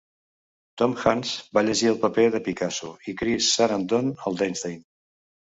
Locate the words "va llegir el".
1.57-1.99